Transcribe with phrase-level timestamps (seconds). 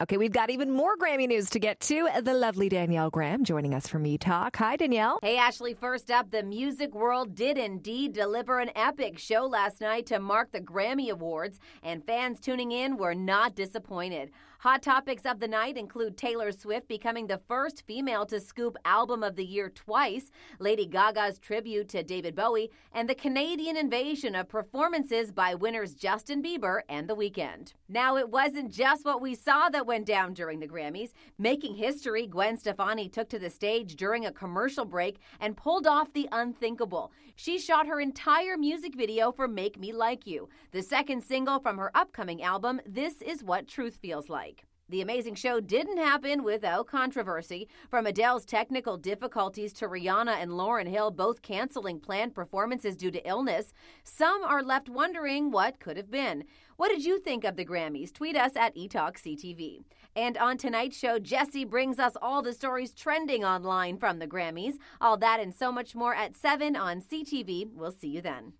[0.00, 2.08] Okay, we've got even more Grammy news to get to.
[2.22, 4.54] The lovely Danielle Graham joining us from E Talk.
[4.58, 5.18] Hi, Danielle.
[5.22, 5.74] Hey, Ashley.
[5.74, 10.52] First up, the music world did indeed deliver an epic show last night to mark
[10.52, 14.30] the Grammy Awards, and fans tuning in were not disappointed.
[14.60, 19.22] Hot topics of the night include Taylor Swift becoming the first female to scoop Album
[19.22, 24.48] of the Year twice, Lady Gaga's tribute to David Bowie, and the Canadian invasion of
[24.48, 27.72] performances by winners Justin Bieber and The Weeknd.
[27.88, 31.12] Now, it wasn't just what we saw that went down during the Grammys.
[31.38, 36.12] Making history, Gwen Stefani took to the stage during a commercial break and pulled off
[36.12, 37.10] the unthinkable.
[37.34, 41.78] She shot her entire music video for Make Me Like You, the second single from
[41.78, 44.64] her upcoming album, This Is What Truth Feels Like.
[44.90, 47.68] The amazing show didn't happen without controversy.
[47.90, 53.28] From Adele's technical difficulties to Rihanna and Lauryn Hill both canceling planned performances due to
[53.28, 56.44] illness, some are left wondering what could have been.
[56.78, 58.14] What did you think of the Grammys?
[58.14, 59.82] Tweet us at eTalkCTV.
[60.16, 64.78] And on tonight's show, Jesse brings us all the stories trending online from the Grammys.
[65.02, 67.68] All that and so much more at 7 on CTV.
[67.74, 68.54] We'll see you then.